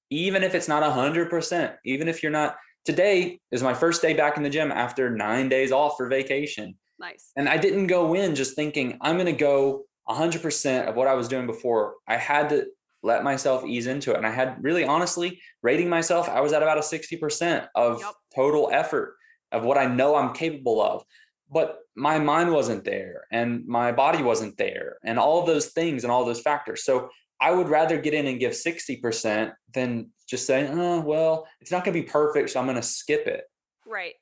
[0.10, 4.02] even if it's not a hundred percent, even if you're not today is my first
[4.02, 6.74] day back in the gym after nine days off for vacation.
[6.98, 7.34] Nice.
[7.36, 11.14] And I didn't go in just thinking I'm going to go 100% of what I
[11.14, 11.96] was doing before.
[12.08, 12.68] I had to
[13.04, 14.18] let myself ease into it.
[14.18, 18.14] And I had really honestly rating myself, I was at about a 60% of yep.
[18.34, 19.16] total effort
[19.52, 21.04] of what I know I'm capable of.
[21.52, 26.12] But my mind wasn't there and my body wasn't there and all those things and
[26.12, 26.86] all those factors.
[26.86, 31.72] So I would rather get in and give 60% than just say, oh, well, it's
[31.72, 32.50] not going to be perfect.
[32.50, 33.46] So I'm going to skip it.
[33.86, 34.16] Right.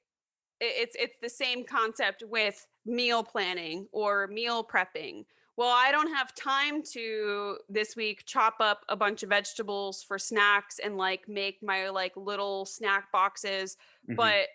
[0.60, 5.25] It's, it's the same concept with meal planning or meal prepping.
[5.58, 10.19] Well, I don't have time to this week chop up a bunch of vegetables for
[10.19, 14.15] snacks and like make my like little snack boxes, mm-hmm.
[14.15, 14.47] but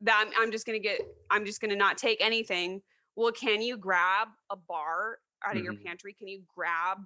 [0.00, 1.00] that I'm, I'm just going to get,
[1.30, 2.80] I'm just going to not take anything.
[3.16, 5.64] Well, can you grab a bar out of mm-hmm.
[5.64, 6.14] your pantry?
[6.14, 6.98] Can you grab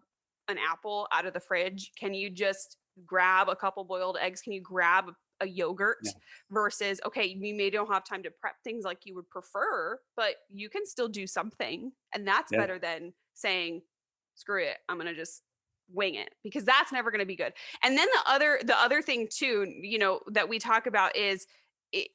[0.50, 1.92] an apple out of the fridge?
[1.98, 4.40] Can you just grab a couple boiled eggs?
[4.42, 5.06] Can you grab
[5.40, 6.12] a yogurt yeah.
[6.50, 10.34] versus okay, you may don't have time to prep things like you would prefer, but
[10.52, 11.92] you can still do something.
[12.14, 12.58] And that's yeah.
[12.58, 13.82] better than saying,
[14.34, 15.42] screw it, I'm gonna just
[15.92, 17.52] wing it because that's never going to be good.
[17.82, 21.46] And then the other the other thing too, you know, that we talk about is
[21.92, 22.08] it,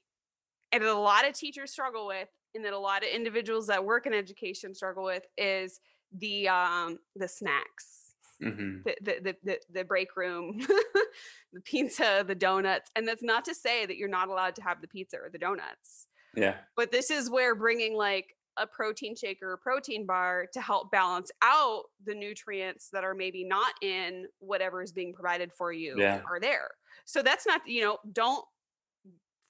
[0.72, 4.06] and a lot of teachers struggle with and that a lot of individuals that work
[4.06, 5.80] in education struggle with is
[6.18, 8.05] the um the snacks
[8.42, 8.78] mm-hmm.
[8.86, 10.60] the, the, the, the break room,
[11.54, 12.90] the pizza, the donuts.
[12.96, 15.38] And that's not to say that you're not allowed to have the pizza or the
[15.38, 16.08] donuts.
[16.36, 16.56] Yeah.
[16.76, 21.32] But this is where bringing like a protein shaker or protein bar to help balance
[21.42, 26.22] out the nutrients that are maybe not in whatever is being provided for you yeah.
[26.30, 26.70] are there.
[27.06, 28.46] So that's not, you know, don't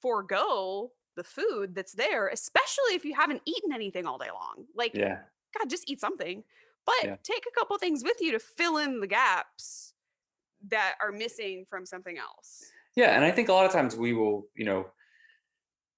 [0.02, 4.66] forego the food that's there, especially if you haven't eaten anything all day long.
[4.76, 5.20] Like, yeah.
[5.58, 6.44] God, just eat something
[6.86, 7.16] but yeah.
[7.24, 9.94] take a couple things with you to fill in the gaps
[10.68, 12.64] that are missing from something else
[12.96, 14.86] yeah and i think a lot of times we will you know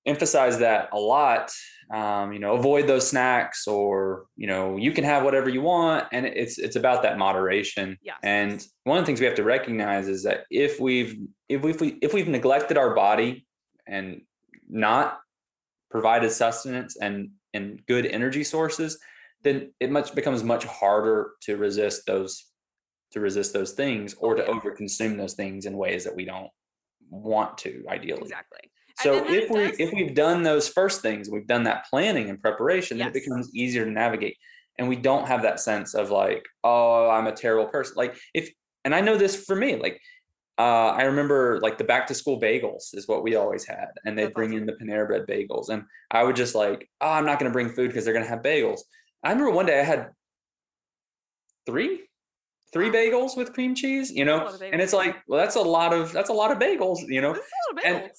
[0.07, 1.51] emphasize that a lot
[1.93, 6.05] um, you know avoid those snacks or you know you can have whatever you want
[6.11, 8.17] and it's it's about that moderation yes.
[8.23, 11.17] and one of the things we have to recognize is that if we've
[11.49, 13.45] if we if, we, if we've neglected our body
[13.85, 14.21] and
[14.69, 15.19] not
[15.91, 18.97] provided sustenance and and good energy sources
[19.47, 22.45] then it much becomes much harder to resist those
[23.11, 26.49] to resist those things or to overconsume those things in ways that we don't
[27.09, 28.21] want to ideally.
[28.21, 28.59] Exactly.
[28.99, 32.97] So if we if we've done those first things we've done that planning and preparation
[32.97, 33.05] yes.
[33.05, 34.37] then it becomes easier to navigate.
[34.79, 37.93] And we don't have that sense of like oh i'm a terrible person.
[37.95, 38.49] Like if
[38.83, 39.99] and i know this for me like
[40.59, 44.17] uh, I remember like the back to school bagels is what we always had, and
[44.17, 47.39] they'd bring in the Panera Bread bagels, and I would just like, oh, I'm not
[47.39, 48.79] going to bring food because they're going to have bagels.
[49.27, 50.11] I remember one day I had
[51.65, 52.07] three,
[52.71, 56.13] three bagels with cream cheese, you know, and it's like, well, that's a lot of
[56.13, 57.35] that's a lot of bagels, you know.
[57.83, 58.09] And,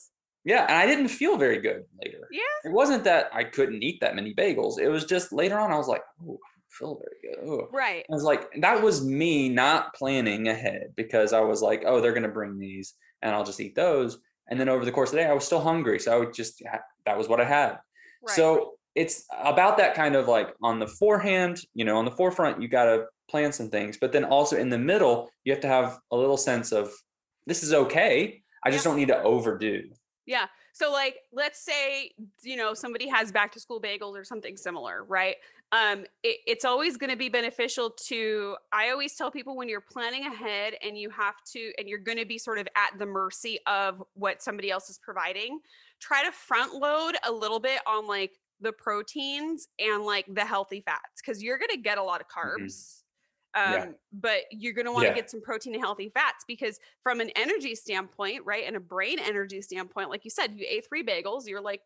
[0.45, 2.29] yeah, and I didn't feel very good later.
[2.31, 2.43] Yeah.
[2.65, 4.79] It wasn't that I couldn't eat that many bagels.
[4.79, 7.49] It was just later on I was like, oh, I feel very good.
[7.49, 7.69] Ooh.
[7.73, 8.05] Right.
[8.11, 12.13] I was like, that was me not planning ahead because I was like, oh, they're
[12.13, 14.19] gonna bring these, and I'll just eat those.
[14.51, 16.35] And then over the course of the day, I was still hungry, so I would
[16.35, 16.63] just
[17.07, 17.79] that was what I had.
[18.23, 18.37] Right.
[18.37, 22.61] So it's about that kind of like on the forehand, you know, on the forefront,
[22.61, 25.69] you got to plan some things, but then also in the middle, you have to
[25.69, 26.91] have a little sense of
[27.47, 28.43] this is okay.
[28.65, 28.91] I just yeah.
[28.91, 29.85] don't need to overdo.
[30.27, 30.47] Yeah.
[30.73, 32.11] So like let's say
[32.43, 35.37] you know somebody has back to school bagels or something similar, right?
[35.71, 39.81] Um it, it's always going to be beneficial to I always tell people when you're
[39.81, 43.07] planning ahead and you have to and you're going to be sort of at the
[43.07, 45.61] mercy of what somebody else is providing,
[46.01, 50.83] try to front load a little bit on like the proteins and like the healthy
[50.85, 52.65] fats because you're going to get a lot of mm-hmm.
[52.65, 52.65] carbs.
[52.65, 52.95] Mm-hmm.
[53.55, 53.87] Um, yeah.
[54.13, 55.15] but you're going to want to yeah.
[55.15, 58.65] get some protein and healthy fats because from an energy standpoint, right?
[58.67, 61.81] And a brain energy standpoint, like you said, you ate three bagels, you're like,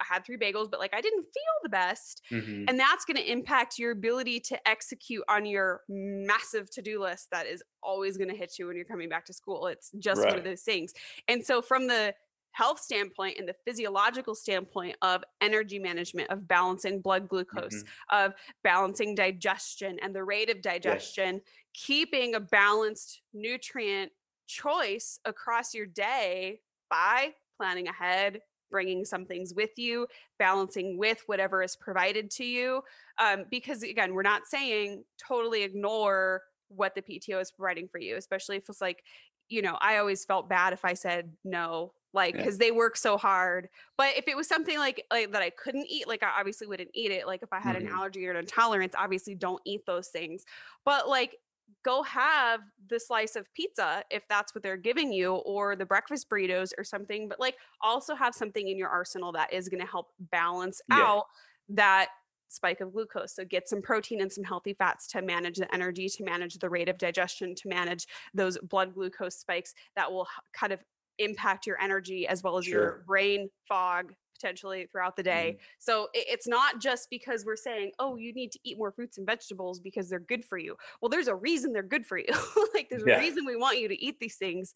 [0.00, 2.22] I had three bagels, but like I didn't feel the best.
[2.30, 2.64] Mm-hmm.
[2.68, 7.28] And that's going to impact your ability to execute on your massive to do list
[7.32, 9.66] that is always going to hit you when you're coming back to school.
[9.66, 10.30] It's just right.
[10.30, 10.92] one of those things.
[11.28, 12.14] And so, from the
[12.52, 18.24] health standpoint and the physiological standpoint of energy management of balancing blood glucose mm-hmm.
[18.26, 18.34] of
[18.64, 21.42] balancing digestion and the rate of digestion yes.
[21.74, 24.10] keeping a balanced nutrient
[24.46, 26.60] choice across your day
[26.90, 30.06] by planning ahead bringing some things with you,
[30.38, 32.82] balancing with whatever is provided to you.
[33.18, 38.16] Um, because again, we're not saying totally ignore what the PTO is providing for you,
[38.16, 39.02] especially if it's like,
[39.48, 42.66] you know, I always felt bad if I said no, like because yeah.
[42.66, 43.68] they work so hard.
[43.96, 46.90] But if it was something like like that I couldn't eat, like I obviously wouldn't
[46.94, 47.26] eat it.
[47.26, 47.86] Like if I had mm-hmm.
[47.86, 50.44] an allergy or an intolerance, obviously don't eat those things.
[50.84, 51.36] But like
[51.84, 56.28] go have the slice of pizza if that's what they're giving you or the breakfast
[56.28, 59.86] burritos or something but like also have something in your arsenal that is going to
[59.86, 60.98] help balance yeah.
[60.98, 61.24] out
[61.68, 62.08] that
[62.48, 66.08] spike of glucose so get some protein and some healthy fats to manage the energy
[66.08, 70.72] to manage the rate of digestion to manage those blood glucose spikes that will kind
[70.72, 70.80] of
[71.20, 72.74] impact your energy as well as sure.
[72.74, 75.56] your brain fog potentially throughout the day.
[75.56, 75.62] Mm.
[75.78, 79.26] So it's not just because we're saying, oh, you need to eat more fruits and
[79.26, 80.76] vegetables because they're good for you.
[81.00, 82.26] Well, there's a reason they're good for you.
[82.74, 83.16] like there's yeah.
[83.16, 84.74] a reason we want you to eat these things,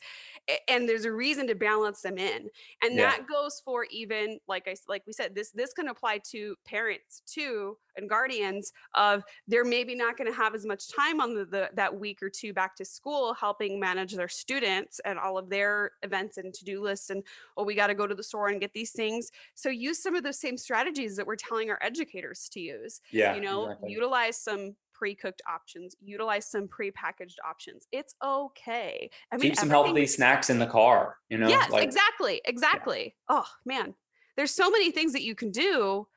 [0.68, 2.48] and there's a reason to balance them in.
[2.82, 3.10] And yeah.
[3.10, 7.22] that goes for even like I like we said, this this can apply to parents
[7.26, 11.44] too and guardians of they're maybe not going to have as much time on the,
[11.44, 15.48] the, that week or two back to school helping manage their students and all of
[15.48, 17.22] their events and to-do lists and
[17.56, 19.30] oh we got to go to the store and get these things.
[19.54, 23.34] So use some of those same strategies that we're telling our educators to use yeah
[23.34, 23.92] you know exactly.
[23.92, 27.88] utilize some pre-cooked options utilize some pre-packaged options.
[27.92, 29.10] It's okay.
[29.32, 33.14] I mean, keep some healthy snacks in the car you know yes like, exactly exactly.
[33.30, 33.36] Yeah.
[33.40, 33.94] oh man.
[34.36, 36.08] There's so many things that you can do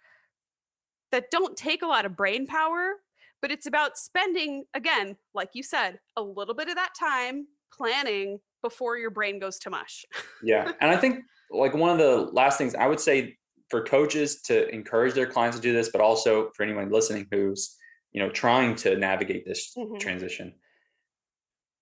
[1.12, 2.94] that don't take a lot of brain power,
[3.42, 8.40] but it's about spending, again, like you said, a little bit of that time planning
[8.62, 10.06] before your brain goes to mush.
[10.44, 10.72] yeah.
[10.82, 13.38] And I think like one of the last things I would say
[13.70, 17.76] for coaches to encourage their clients to do this, but also for anyone listening who's,
[18.12, 19.98] you know, trying to navigate this mm-hmm.
[19.98, 20.54] transition.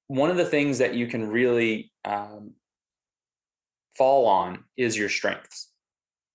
[0.07, 2.53] One of the things that you can really um,
[3.97, 5.71] fall on is your strengths.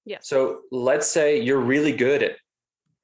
[0.05, 0.19] Yeah.
[0.23, 2.33] So let's say you're really good at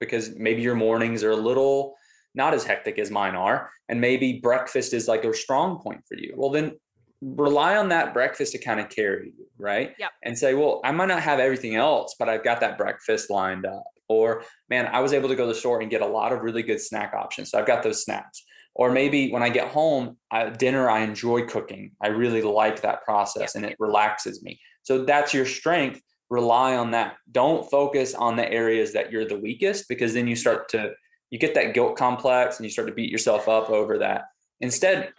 [0.01, 1.95] because maybe your mornings are a little
[2.35, 6.17] not as hectic as mine are and maybe breakfast is like a strong point for
[6.17, 6.35] you.
[6.37, 6.77] Well then
[7.23, 9.95] rely on that breakfast to kind of carry you right?
[9.99, 10.11] Yep.
[10.23, 13.65] and say well i might not have everything else but i've got that breakfast lined
[13.65, 13.85] up.
[14.09, 16.43] Or man i was able to go to the store and get a lot of
[16.43, 18.45] really good snack options so i've got those snacks.
[18.75, 20.19] Or maybe when i get home
[20.59, 21.93] dinner i enjoy cooking.
[22.03, 23.63] I really like that process yep.
[23.63, 24.61] and it relaxes me.
[24.83, 27.17] So that's your strength rely on that.
[27.31, 30.93] Don't focus on the areas that you're the weakest because then you start to
[31.31, 34.27] you get that guilt complex and you start to beat yourself up over that.
[34.61, 35.13] Instead,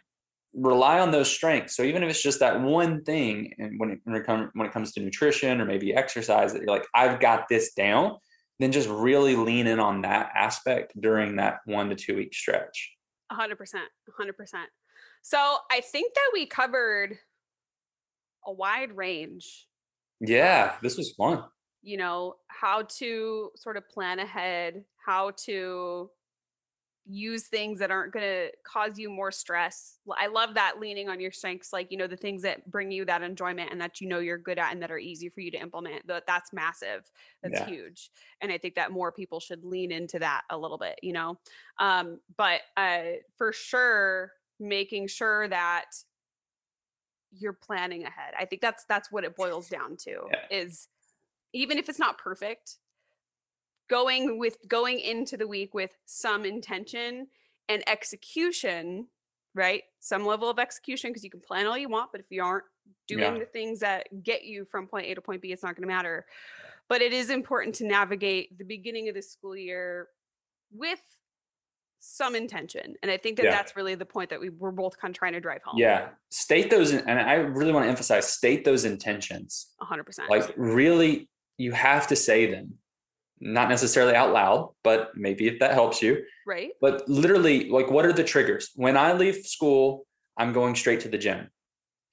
[0.54, 1.76] rely on those strengths.
[1.76, 4.74] So even if it's just that one thing, and when it, when it, when it
[4.74, 8.18] comes to nutrition or maybe exercise, that you're like, I've got this down,
[8.60, 12.94] then just really lean in on that aspect during that one to two week stretch.
[13.32, 14.70] Hundred percent, hundred percent.
[15.22, 17.18] So I think that we covered
[18.46, 19.67] a wide range
[20.20, 21.44] yeah, this was fun.
[21.82, 26.10] You know, how to sort of plan ahead, how to
[27.10, 29.98] use things that aren't going to cause you more stress.
[30.18, 33.06] I love that leaning on your strengths, like, you know, the things that bring you
[33.06, 35.50] that enjoyment and that you know you're good at and that are easy for you
[35.52, 36.06] to implement.
[36.08, 37.10] That that's massive.
[37.42, 37.66] That's yeah.
[37.66, 38.12] huge.
[38.42, 41.40] And I think that more people should lean into that a little bit, you know.
[41.80, 43.04] Um, but uh
[43.38, 45.86] for sure making sure that
[47.32, 48.34] you're planning ahead.
[48.40, 50.58] I think that's that's what it boils down to yeah.
[50.58, 50.88] is
[51.54, 52.78] even if it's not perfect,
[53.90, 57.28] going with going into the week with some intention
[57.70, 59.08] and execution,
[59.56, 59.84] right?
[60.00, 62.66] Some level of execution because you can plan all you want, but if you aren't
[63.08, 63.40] doing yeah.
[63.40, 65.94] the things that get you from point A to point B, it's not going to
[65.94, 66.26] matter.
[66.90, 70.08] But it is important to navigate the beginning of the school year
[70.72, 71.02] with
[72.00, 73.52] some intention and i think that yeah.
[73.52, 75.78] that's really the point that we were both kind of trying to drive home.
[75.78, 76.10] Yeah.
[76.30, 79.74] State those and i really want to emphasize state those intentions.
[79.82, 82.76] 100% like really you have to say them.
[83.40, 86.24] Not necessarily out loud but maybe if that helps you.
[86.46, 86.72] Right.
[86.82, 88.72] But literally like what are the triggers?
[88.76, 90.06] When i leave school
[90.38, 91.50] i'm going straight to the gym.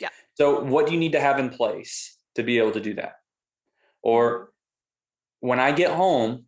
[0.00, 0.10] Yeah.
[0.34, 3.16] So what do you need to have in place to be able to do that?
[4.02, 4.50] Or
[5.44, 6.46] when i get home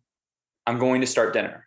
[0.65, 1.66] i'm going to start dinner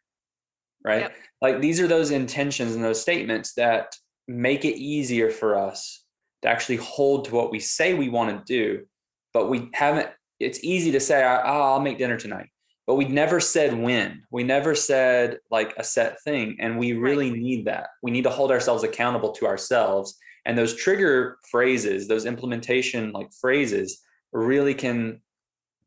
[0.84, 1.14] right yep.
[1.42, 3.94] like these are those intentions and those statements that
[4.28, 6.04] make it easier for us
[6.42, 8.84] to actually hold to what we say we want to do
[9.32, 12.48] but we haven't it's easy to say oh, i'll make dinner tonight
[12.86, 17.30] but we never said when we never said like a set thing and we really
[17.30, 17.40] right.
[17.40, 22.26] need that we need to hold ourselves accountable to ourselves and those trigger phrases those
[22.26, 24.00] implementation like phrases
[24.32, 25.20] really can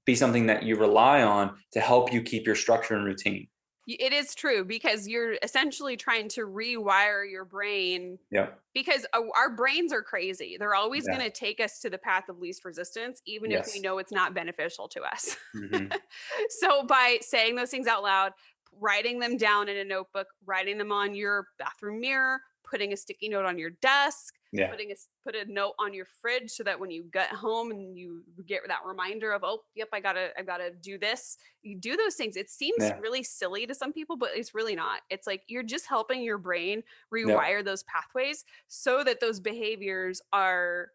[0.05, 3.47] be something that you rely on to help you keep your structure and routine
[3.86, 8.17] It is true because you're essentially trying to rewire your brain.
[8.31, 8.47] Yeah.
[8.73, 10.55] Because our brains are crazy.
[10.57, 11.17] They're always yeah.
[11.17, 13.67] going to take us to the path of least resistance, even yes.
[13.67, 15.36] if we know it's not beneficial to us.
[15.55, 15.91] Mm-hmm.
[16.49, 18.31] so, by saying those things out loud,
[18.79, 22.39] writing them down in a notebook, writing them on your bathroom mirror,
[22.74, 24.67] putting a sticky note on your desk, yeah.
[24.67, 27.95] putting a put a note on your fridge so that when you get home and
[27.95, 31.38] you get that reminder of oh yep I gotta I gotta do this.
[31.61, 32.36] You do those things.
[32.36, 32.97] It seems yeah.
[32.99, 35.01] really silly to some people, but it's really not.
[35.11, 36.82] It's like you're just helping your brain
[37.13, 37.61] rewire yeah.
[37.61, 40.88] those pathways so that those behaviors are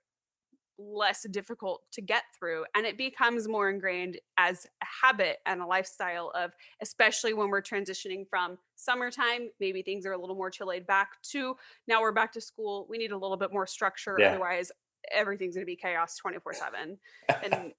[0.78, 5.66] less difficult to get through and it becomes more ingrained as a habit and a
[5.66, 10.68] lifestyle of especially when we're transitioning from summertime maybe things are a little more chill
[10.68, 11.56] laid back to
[11.88, 14.28] now we're back to school we need a little bit more structure yeah.
[14.28, 14.70] otherwise
[15.12, 16.98] everything's going to be chaos 24 7
[17.42, 17.54] and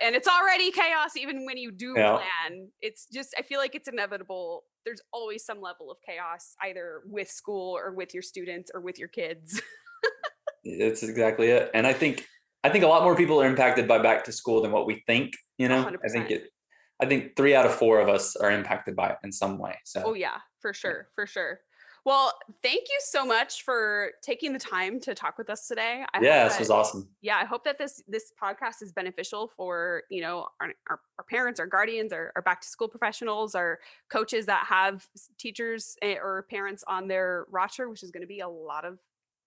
[0.00, 2.16] and it's already chaos even when you do yeah.
[2.16, 7.02] plan it's just i feel like it's inevitable there's always some level of chaos either
[7.06, 9.60] with school or with your students or with your kids
[10.78, 12.26] That's exactly it and i think
[12.68, 15.02] I think a lot more people are impacted by back to school than what we
[15.06, 15.32] think.
[15.56, 15.96] You know, 100%.
[16.04, 16.50] I think it.
[17.00, 19.78] I think three out of four of us are impacted by it in some way.
[19.84, 20.02] So.
[20.04, 21.60] Oh yeah, for sure, for sure.
[22.04, 26.04] Well, thank you so much for taking the time to talk with us today.
[26.12, 27.08] I yeah, this that, was awesome.
[27.20, 31.24] Yeah, I hope that this this podcast is beneficial for you know our, our, our
[31.28, 33.78] parents, our guardians, our, our, back to school professionals, our
[34.10, 35.06] coaches that have
[35.38, 38.98] teachers eh, or parents on their roster, which is going to be a lot of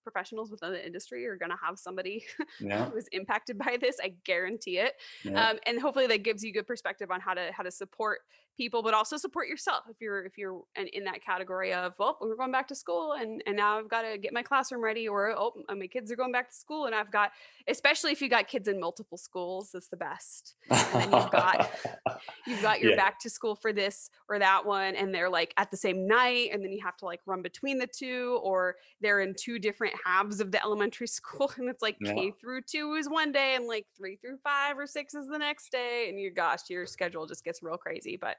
[0.04, 2.24] professionals within the industry are going to have somebody
[2.60, 2.86] yeah.
[2.86, 4.93] who is impacted by this i guarantee it
[5.24, 5.49] yeah.
[5.49, 8.20] um, and hopefully that gives you good perspective on how to how to support
[8.58, 12.18] people but also support yourself if you're if you're in, in that category of well
[12.22, 15.08] we're going back to school and and now i've got to get my classroom ready
[15.08, 17.32] or oh my kids are going back to school and i've got
[17.68, 21.72] especially if you got kids in multiple schools that's the best and you've got
[22.47, 22.97] you've got your yeah.
[22.97, 26.49] back to school for this or that one and they're like at the same night
[26.52, 29.93] and then you have to like run between the two or they're in two different
[30.06, 32.14] halves of the elementary school and it's like yeah.
[32.14, 35.38] k through two is one day and like three through five or six is the
[35.38, 38.38] next day and your gosh your schedule just gets real crazy but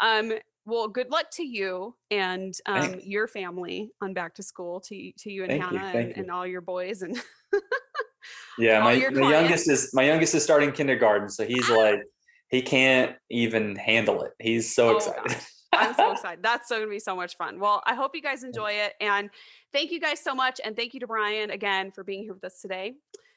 [0.00, 0.32] um,
[0.64, 5.30] well, good luck to you and um, your family on back to school to to
[5.30, 7.16] you and thank Hannah you, and, and, all your boys and
[8.58, 12.00] yeah, my, my youngest is my youngest is starting kindergarten, so he's like
[12.48, 14.32] he can't even handle it.
[14.38, 15.28] He's so oh, excited.
[15.28, 15.46] Gosh.
[15.72, 16.42] I'm so excited.
[16.42, 17.58] That's so gonna be so much fun.
[17.58, 18.94] Well, I hope you guys enjoy it.
[19.00, 19.30] And
[19.72, 20.60] thank you guys so much.
[20.64, 22.94] And thank you to Bryan again for being here with us today.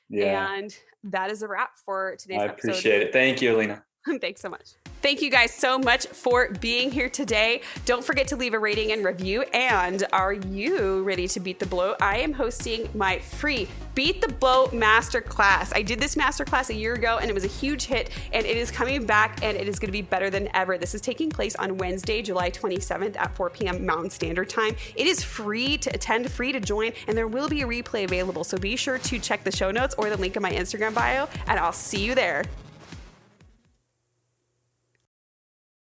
[0.10, 0.54] Yeah.
[0.54, 2.70] And that is a wrap for today's I episode.
[2.70, 3.14] appreciate it.
[3.14, 3.84] Thank you, Elena.
[4.22, 4.76] Thanks so much.
[5.02, 7.62] Thank you guys so much for being here today.
[7.86, 9.44] Don't forget to leave a rating and review.
[9.54, 12.02] And are you ready to beat the bloat?
[12.02, 15.74] I am hosting my free Beat the Bloat Masterclass.
[15.74, 18.56] I did this masterclass a year ago and it was a huge hit, and it
[18.56, 20.78] is coming back and it is going to be better than ever.
[20.78, 23.86] This is taking place on Wednesday, July 27th at 4 p.m.
[23.86, 24.76] Mountain Standard Time.
[24.96, 28.44] It is free to attend, free to join, and there will be a replay available.
[28.44, 31.28] So be sure to check the show notes or the link in my Instagram bio,
[31.48, 32.44] and I'll see you there.